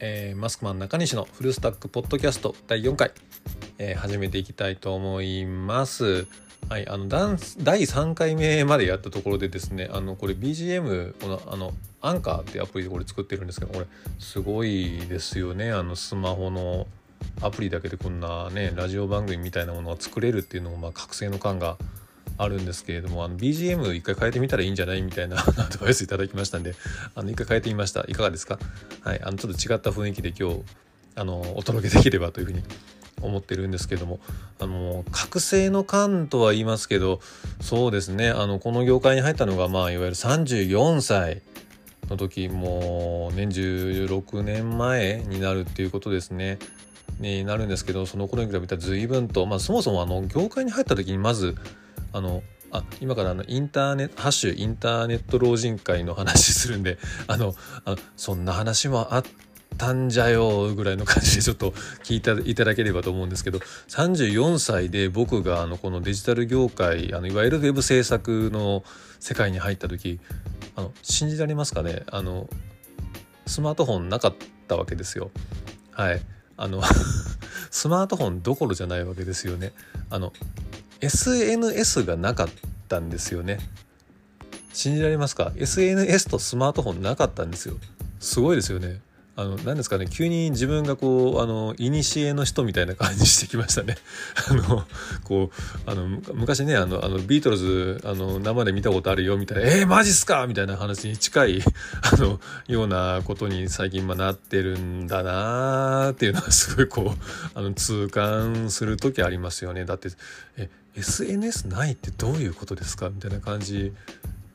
[0.00, 3.12] えー、マスクマン中西のフルスタックポッドキャスト第4回、
[3.78, 6.26] えー、始めていきたいと思います。
[6.68, 7.26] はい、あの第
[7.82, 13.86] 3回目までやったところでですねあのこれ BGM このあのアンカーってアプリでこれ作ってるんですけどこれ
[14.18, 16.86] すごいですよねあのスマホの
[17.42, 21.76] アプリだけでこんなねラジオ番組みたいなものが作れるっていうのもまあ覚醒の感が
[22.36, 26.74] あるんですけれども BGM 一回変えてみたらいいんじゃないみたいな アドバイスいただきましたんで
[27.14, 28.58] あの一回変えてみましたいかがですか？
[29.02, 30.62] はいあのちょっと違った雰囲気で今日
[31.16, 32.62] あのお届けできればというふうに
[33.22, 34.18] 思ってるんですけども
[34.58, 37.20] あの覚醒の感とは言いますけど
[37.60, 41.42] そうですねあのこの業界に入ったのがまあいわゆる34歳
[42.10, 46.58] の時もう年16年前になるっていうことですね。
[47.20, 51.54] になるんですけどその頃に比べたら随分と、まあ、そもそもあの業界に入った時にまず
[52.14, 59.24] あのあ今からあのインターネットハッシュインターネット老人会の話するんで あのあそんな話もあっ
[59.76, 61.72] たんじゃよぐらいの感じでちょっと
[62.04, 68.84] 聞いていただければと思うんですけど34歳で僕があのこのデジタル業界あのいわゆるウェブ制作の
[69.18, 70.20] 世界に入った時
[70.76, 72.04] あの信じられますかね？
[72.10, 72.48] あの
[73.46, 74.34] スマートフォンなかっ
[74.68, 75.30] たわけですよ。
[75.90, 76.20] はい
[76.56, 76.82] あの
[77.70, 79.72] スマートフォンどころじゃないわけですよね。
[80.10, 80.32] あの
[81.04, 82.48] SNS がなかっ
[82.88, 83.58] たんですよね。
[84.72, 87.76] 信じられますか ?SNS とスマートフォンなかったんですよ。
[88.20, 89.00] すごいですよね。
[89.36, 91.90] あの何ですかね急に自分がこうあの古
[92.34, 93.96] の人みたいな感じしてきましたね。
[94.48, 94.84] あの
[95.24, 95.50] こ
[95.86, 101.62] うあの昔ねあのあのビートルズあの生で見たことあるよみたいな「えー、マジっすか!」みたいな話に近い
[102.12, 109.84] あのようなことに最近まなってるんだなーっていうのはすごいこうあの痛感する時ありますよね。
[109.84, 110.10] だって
[110.56, 113.10] え SNS ないってどういうことですか？
[113.10, 113.92] みたいな感じ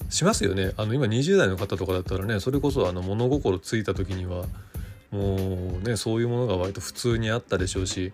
[0.09, 0.73] しますよね。
[0.77, 4.45] あの今20代の方とかだったらねそれこそあの物心ついた時には
[5.11, 8.11] もうねそういうものが割と普通にあったでしょうし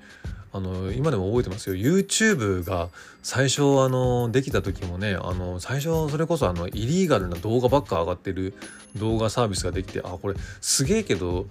[0.53, 2.87] あの今でも覚えてますよ YouTube が
[3.21, 8.53] 最初あのできた時もねあの最初それこそあのイリーガルな動画ばっか上がってる
[8.95, 11.47] 動画サービスができてあこれすげえけど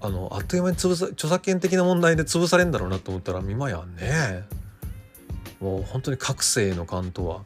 [0.00, 4.44] あのあっという間に潰さ著作権的な問題で潰されるんだろうなと思ったら今やね
[5.60, 7.42] もう本当に覚醒の感とは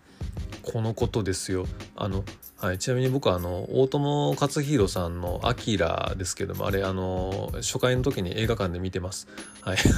[0.71, 1.67] このことですよ。
[1.97, 2.25] あの
[2.59, 9.29] はい、ちなみに僕はあの大友克洋さんの「アキラですけどもあれあの初回の時に映画館で見てます。
[9.63, 9.79] はい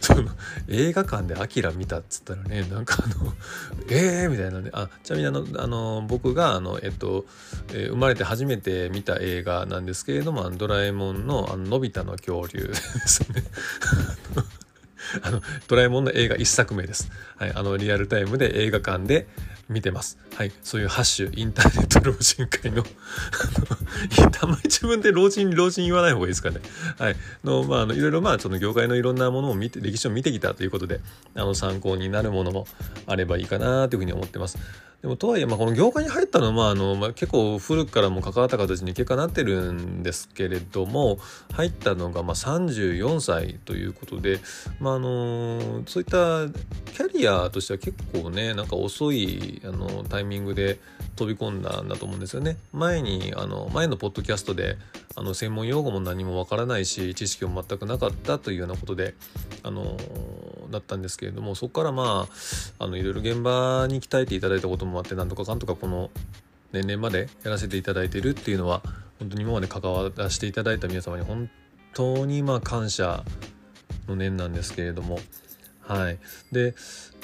[0.00, 0.30] その
[0.68, 3.34] 映画館で「アキラ見たっつったらねなんかあの
[3.90, 7.26] 「ええー!」みたいなねあちなみにあのあの僕があの、えっと
[7.74, 13.42] えー、生まれて初めて見た映画なんですけれども「ドラえもんのあののび太の恐竜」ですね。
[15.22, 17.10] あの、ドラえもんの映画一作目です。
[17.36, 19.26] はい、あの、リアルタイムで映画館で
[19.68, 20.18] 見てます。
[20.34, 22.82] はい、そういうハッシュ、インターネット老人会の
[24.30, 26.60] たまに自分で老人、老人言わない方がいいですかね。
[26.98, 31.00] はい、の、まあ、あの、いろいろ、まあ、その業界のいろんなものを見て、歴史を見てきたということで、
[31.34, 32.66] あの、参考になるものも
[33.06, 34.58] あればいいかなというふうに思ってます。
[35.02, 41.20] でもとはいえ、まあ、この業界に入ったのは、まああのまあ、結構古くからも関わった形に結果なってるんですけれども
[41.52, 44.40] 入ったのがまあ34歳ということで、
[44.80, 46.48] まあ、あのそういった
[46.92, 50.80] キャリアとしては結構ねなんか遅いあのタイミングで
[51.14, 52.56] 飛び込んだんだと思うんですよね。
[52.72, 54.78] 前にあの前のポッドキャストで
[55.14, 59.14] あの専門用語も何もわからないし知識も全くなかったというようなことで
[59.62, 59.96] あの
[60.70, 62.28] だったんですけれどもそこからま
[62.78, 66.10] ああのいろいろ現場に鍛えていただいたこともあってなんとかかんとかこの
[66.72, 68.82] 年齢までやらせていただいているっていうのは
[69.18, 71.50] 本当に今まで関わらせていただいた皆様に本
[71.94, 73.24] 当にまあ感謝
[74.06, 75.18] の念なんですけれども。
[75.88, 76.18] はい、
[76.52, 76.74] で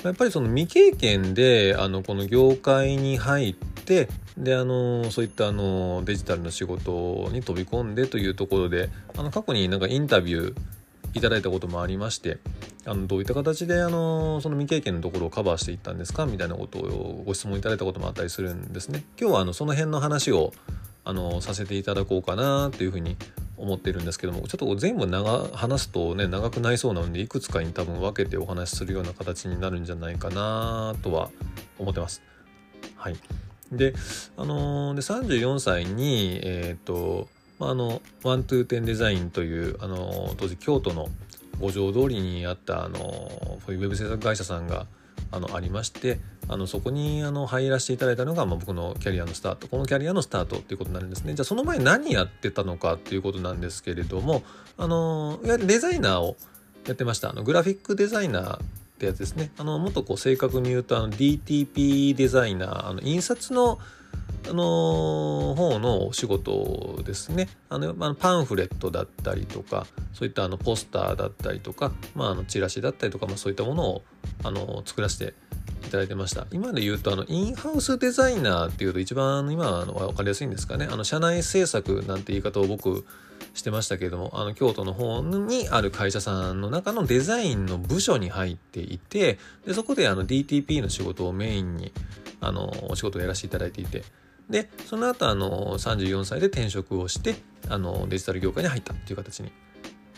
[0.02, 8.88] やっぱりその未経験であのこの業界に入ってであのそういったあのデジタルの仕事に飛び込んでというところで
[9.18, 10.56] あの過去になんかインタビュー
[11.14, 12.38] いただいたこともありまして
[12.84, 16.26] あのどういった形であのその未経験のところをカバーしていったんですか？
[16.26, 19.04] みたいなことをご質問いただいたこともあったりするんですね。
[19.18, 20.52] 今日はあのその辺の話を
[21.04, 23.16] あのさせていただこうかなというふうに
[23.56, 31.30] 思ってるんですけどもちょっと全部長話すとね長くなりそうなのでいくつかに多分分けてお話しするような形になるんじゃないかなとは
[31.78, 32.22] 思ってます。
[32.96, 33.16] はい、
[33.70, 33.94] で,、
[34.36, 37.28] あのー、で34歳に、えーと
[37.58, 41.08] まあ、あのワントゥーテンデザインというあの当時京都の
[41.60, 44.86] 五条通りにあったあのそういうウェブ制作会社さんが
[45.30, 46.18] あのありまして
[46.48, 49.66] あのそこにあの入らせていただいたのが、まあ、僕のキャリアのスタート。
[49.68, 51.34] このキャリアのスタートっていうことになるんですね。
[51.34, 54.42] じゃあその前何やってたのかっていうことなんですけれども
[54.76, 56.36] あのいわゆるデザイナーを
[56.86, 57.30] やってました。
[57.30, 58.60] あのグラフィックデザイナーっ
[58.98, 59.50] てやつですね。
[59.58, 62.88] あのもっとこう正確に言うとあの DTP デザイナー。
[62.88, 63.78] あの印刷の
[64.48, 67.48] あの方のお仕事ですね。
[67.70, 74.02] あの、まあ、パンフレットだったりとかそういったあのポスターだったりとか、まあ、あのチラシだったりとか、まあ、そういったものを
[74.42, 75.34] あの作らせて
[75.86, 76.46] いただいてました。
[76.52, 80.88] 今で言うとあのインハウスデザイナーっていうと一番今は分かりやすいんですかね。
[80.90, 83.04] あの社内制作なんて言い方を僕
[83.54, 91.92] してましたけれどもあの京都の方にある会社さんの中のデザインの部署に入っていてでそこであの DTP の仕事をメインに
[92.46, 94.02] あのお仕事をやらせていただいていて
[94.48, 97.36] でその後あの34歳で転職をして
[97.68, 99.50] あのデジタル業界に入ったっていう形に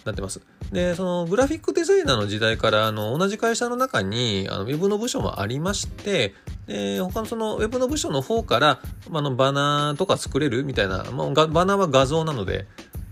[0.06, 0.40] なってます。
[0.72, 6.32] で、そのグラフィックデザイナーの時代からあの同じ会社の中にあのウェブの部署もありまして、
[6.66, 8.80] で、他のそのウェブの部署の方から
[9.10, 12.66] まあのバナーとか作れるみたいな、まあ、バナーは画像なので、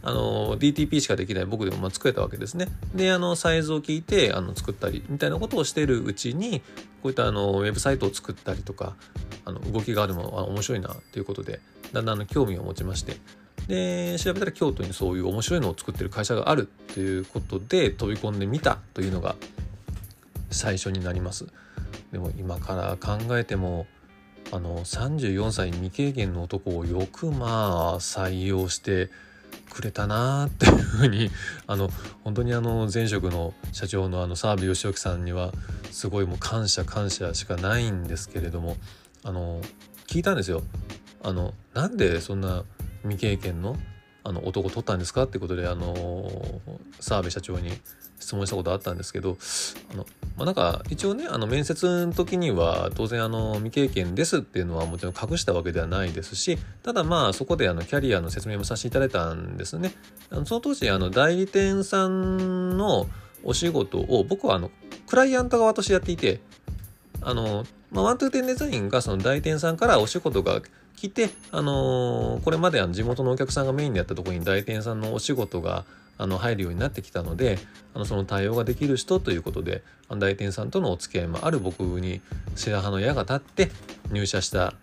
[0.07, 2.69] あの DTP しかできない僕でもま作れたわけですね。
[2.95, 6.65] であのサイズを聞いてあの作ったりみたいなことをしてるうちにこ
[7.05, 8.97] ういったあのウェブサイトを作ったりとか
[9.47, 11.61] あの動きがあるものは面白いなということで
[11.95, 13.17] だんだん興味を持ちまして
[13.67, 19.37] で調べたら京都にそういう面白いのを作ってる会社があるということで飛び込んでみたというのが
[20.51, 21.47] 最初になります。
[22.13, 23.87] でも今から考えても
[24.53, 29.11] あの34歳未経験の男をよくまあ採用して
[29.71, 31.31] くれたなっていうふうに
[31.67, 31.89] あの
[32.23, 35.53] 本当にあの前職の社長のあの澤部義之さんには
[35.91, 38.77] すごいもう感謝感謝しかないんですけれども
[39.23, 39.61] あの
[40.07, 40.63] 聞いたんですよ。
[41.23, 42.65] あのなんでそんな
[43.03, 43.77] 未経験の
[44.23, 46.31] あの男取ったんですかってことであの
[47.01, 47.71] 澤部社長に
[48.19, 49.37] 質問したことあったんですけど
[49.93, 50.07] あの、
[50.37, 59.93] まあ、なんか一応ねあの面接の時には当然あの未経験ですっていうのはもちろん隠したわけではないですしただまあそこであのキャリアの説明もさせていただいたんですね。
[60.31, 63.07] あのその当時あの代理店さんの
[63.45, 64.71] お仕事を僕はあの
[65.07, 66.41] クライアント側としてやっていて
[67.21, 70.63] あの、まあ、ワントゥーテンデザインがその代理店さんからお仕事が
[70.97, 75.85] 来て、あのー、これまであの地元のお客さんがメインでやったところに代理店さんのお仕事が
[76.17, 77.59] あの入るようになってきたので
[77.95, 79.83] あのその対応ができる人ということで
[80.19, 82.21] 代店さんとのお付き合いもある僕に
[82.55, 83.71] 白羽の矢が立って
[84.11, 84.75] 入社した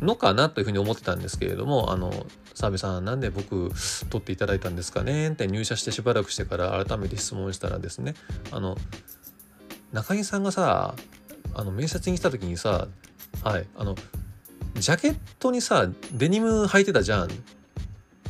[0.00, 3.70] のかなというふうに思ってたんですけれどもあの澤部さんなんで僕
[4.10, 8.14] 取っていただいたんですかねって入社してしばらくしてから改めて質問したらですね
[8.50, 8.76] あの
[9.92, 10.94] 中井さんがさ
[11.54, 12.88] あの面接に来た時にさ
[13.42, 13.94] はいあの
[14.74, 17.28] ジャケットにさデニム履いてたじゃん。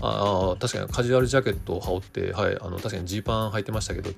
[0.00, 4.10] ああ確かにカジュアルジャケットを羽織ってはいあの確かにジーパン履いてましたけど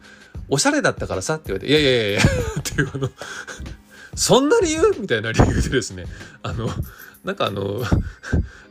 [0.48, 2.20] おしゃれだったからさって言われて「いやいやいやいや」
[2.60, 3.10] っていうあの
[4.14, 6.04] そんな理由みたいな理由でですね
[6.42, 6.68] あの
[7.24, 7.82] なんかあの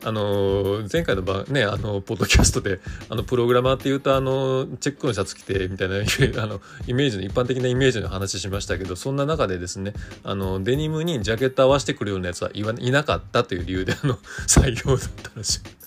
[0.03, 2.79] あの前回の番ねあのポッドキャストで
[3.09, 5.97] あのプログラマーっていうとあのチェックのシャツ着てみたいな
[6.41, 14.17] あのイメージの一般的なイメージの話しましたけどそんな中でですねあのデニムにジャケット合わせてくるようなやつはいなかったという理由であの
[14.47, 15.78] 採用だったらしい。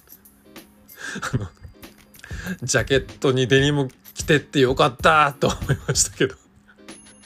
[1.20, 1.49] あ の
[2.62, 6.35] ジャケットにデニム着てってよかったと思いましたけど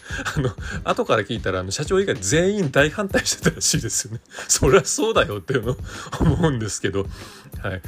[0.36, 0.50] あの、
[0.84, 4.20] 後から聞いたら、あの、社長以外全員大反対してたらしいですよね。
[4.48, 5.76] そりゃそうだよっていうのを
[6.20, 7.06] 思うんですけど、
[7.62, 7.82] はい。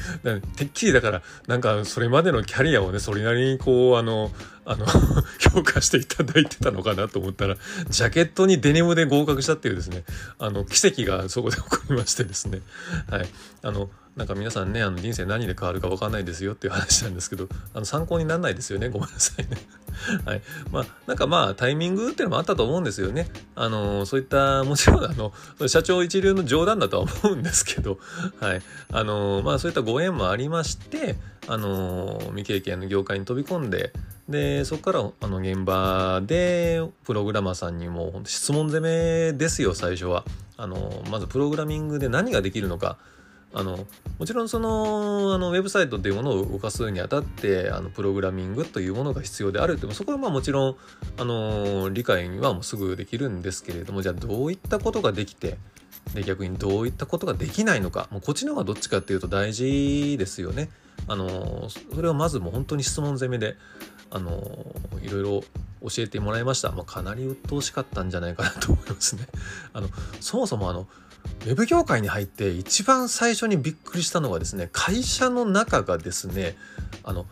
[0.57, 4.31] てっきりだから、なんか、それまでのキャリアをね、それなりにこう、あの、
[4.65, 4.85] あの
[5.41, 7.57] 評価していただいてたのかなと思ったら、
[7.89, 10.05] ジャケットにデニムで合格したっていうですね、
[10.39, 12.61] あの、奇跡がそこで起こりましてですね、
[13.11, 13.29] はい。
[13.63, 18.89] あの、なんか皆さんねあの人生何で変わるか分かんないですよっていう話なんですけどあの参考にならないですよね。
[18.89, 19.57] ごめんなさいね。
[20.27, 20.43] はい。
[20.73, 23.31] まあなんかまあタイミングっていうのもあったと思うんですよね。
[23.55, 25.33] あのそういったもちろんあの
[25.69, 28.01] 社長一流の冗談だとは思うんですけど
[28.41, 28.63] はい。
[28.93, 33.93] あのまあそういったご縁もありましてあの未経験の業界に飛び込んで
[34.29, 40.25] でそこからあの現場でプログラマーさんにも質問攻めですよ最初は。
[40.61, 42.99] あのまずプログラミングで何ができるのか。
[43.55, 43.87] あの
[44.19, 50.77] もちろんそのあのウェブサイトっていうものを動かすにあたってあのプログラミングというものが必要であるってそこはまあもちろん
[51.17, 55.57] あの理解はもうすぐできるんですけれどもじゃあどういったことができて
[56.15, 60.71] で逆にどういったことができないのかもうこっちの方がどっちかっていうと大事ですよね。
[61.07, 63.57] あのそれをまずもう本当に質問攻めで
[64.11, 65.45] あのいろいろ
[65.83, 69.27] 教えてもらいました、まあ、かなり鬱陶しかったんじゃないかなと思いますね。
[69.73, 69.89] あの
[70.21, 70.89] そもそもあの
[71.43, 76.57] ウェブ業界に入って一番最初にびっくりしたのはですね会社の中がですね
[77.05, 77.27] あの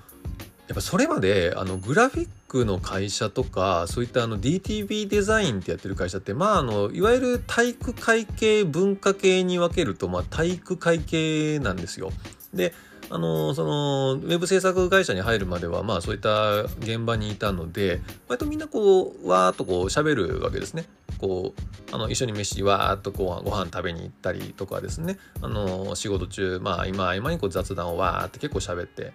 [0.68, 12.10] やっぱそれまであのグラフィックの会社とかそういったあの DTV デザインってやってる会社ってまああのいわゆる体育会系文化系に分けるとまあ体育会系なんですよ。
[12.54, 12.72] で
[13.08, 20.86] あのそのウェブ制作会社に入るまではまあそういった現場にいたので割とみんなこうわーっとこう喋るわけですね。
[21.18, 29.12] こうあの一緒に飯わーっとこうご飯食べに行ったりとかですねあの仕事中まあ今合間にこう雑談をわーって結構喋って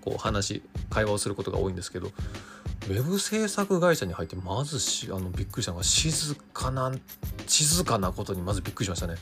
[0.00, 2.10] こう話会話をすることが多いんですけど
[2.88, 6.92] ウェブ制作会社に入ってまずしあのびっくりしたのが静かな
[7.46, 9.16] 静かなことにまずびっくりしましたね。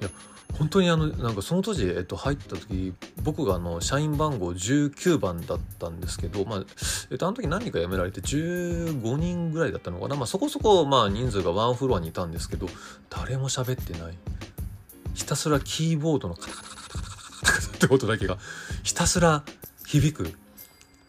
[0.00, 0.10] いや
[0.58, 2.92] 本当にあのなんかその当時、えっと、入った時
[3.22, 6.64] 僕があの社員番号19番だったんですけど、まあ
[7.10, 12.66] えっと、あの時何人か辞められて15人ぐらいだったのかな、まあ、そこそこまあ人数がワンフロアにいたんですけど
[13.08, 14.18] 誰も喋ってない。
[15.14, 17.10] ひたすらキーボードのカタカタカタカタカ
[17.44, 18.38] タカタってことだけが
[18.82, 19.44] ひたすら
[19.86, 20.34] 響く。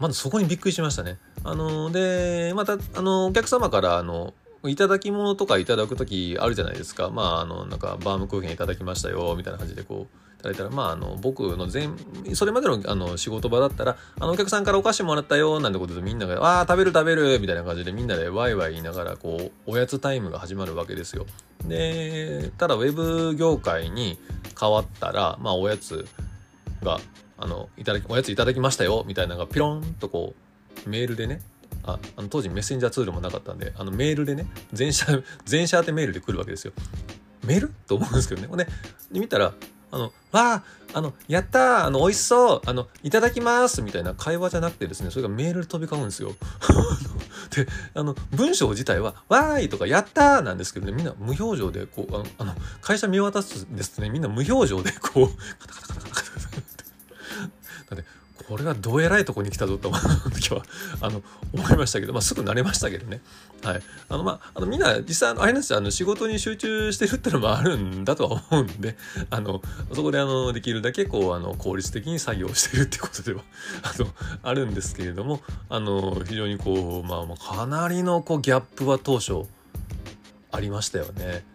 [0.02, 1.18] まずそこにびっくりしましたね。
[1.44, 4.34] あのでまたあのお客様からあの
[4.70, 7.10] いただき物とかいただく時あるじゃないですか。
[7.10, 11.96] まあ、あの、なんか、バームクーヘンいただきましたよ、みたいな感じでこう、いただいたら、まあ、あの、僕の全、
[12.36, 21.26] それまでのあの仕事場だったら、あの、お客さんからお菓子もらったよ、なんてことでみんなが、わあ、食べる食べる、みたいな感じでみんなでワイワイ言いながら、こう、おやつタイムが始まるわけですよ。
[21.66, 24.20] で、ただ、ウェブ業界に
[24.60, 26.06] 変わったら、まあ、おやつ
[26.84, 27.00] が、
[27.42, 30.36] あの、いただき、おやついただきましたよ、みたいなのがピロンとこ
[30.86, 31.42] う、メールでね、
[31.84, 35.06] ああの当時メッセンジャーツールもなかったんであのメールでね全社
[35.46, 36.74] 全社宛てメールで来るわけですよ。
[37.44, 37.74] メール？
[37.88, 38.66] と思うんですけどね。
[38.66, 38.68] ね
[39.12, 39.54] で見たら
[39.92, 46.32] あの、わあ、あの、やったあの、美味しそうあの、いただきますみたいな会話じゃなくてですね、それがメールで飛び交うんですよ。
[47.54, 55.28] で、あの、文章自体は、わーいとか、やったなんですけどね、みんな無表情で、こう、あの、あの会社見渡すんですね、みんな無表情で、こう、
[55.60, 56.11] カタカタカタカタ。
[57.96, 58.06] だって、
[58.48, 60.64] これはどえらいとこに来たぞと思う時は
[61.00, 61.22] あの
[61.54, 63.22] 思いましたけど、まあ、すぐ慣れましたけどね。
[63.64, 63.82] はい。
[64.10, 68.98] あの、まあ、あのみんな実際、あの、あれなんですよ、あの、仕事に集中してるってのもあるんだとは思うんで、
[69.30, 69.62] あの、
[69.94, 73.44] そこで、あの、できるだけ、こう、あの、効率的に作業してるってことでは、
[73.84, 74.08] あの、
[74.42, 79.44] あるんですけれども、あの、非常にこう、まあ、かなりの、こう、ギャップは当初、
[80.52, 81.46] ありましたよね。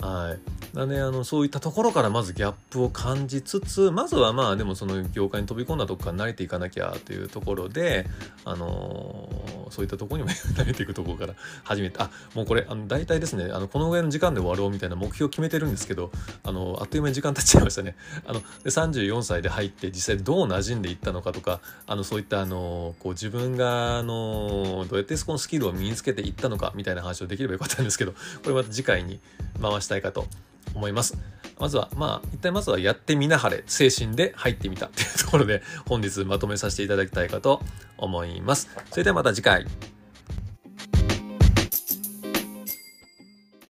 [0.00, 0.63] はい。
[0.74, 8.06] だね、あのそういったところからまずギャップを感じつつまずはまあでもその業界に飛び込んだとこから慣れていかなきゃというところで、
[8.44, 16.10] あのー、そういったところにも慣れていくところから 始めてあもうこれあの大体ですねあのこのぐらいの時間で終わろうみたいな目標を決めてるんですけど
[16.42, 17.94] あのあっという間に時間経っちゃいましたね。
[18.26, 29.20] あので34歳で入って実際どう馴染んでいったのかとかあのそういったあのこう自分があのどうやってそこのスキルを身につけていったのかみたいな話をできればよかったんですけどこれまた次回に
[29.62, 30.26] 回したいかと
[30.74, 31.16] 思います。
[31.58, 37.62] まずは、まあ、一体まずはやってみなはれ、精神で入ってみたっていうところで、本日まとめさせていただきたいかと
[37.96, 38.70] 思います。
[38.90, 39.66] それではまた次回。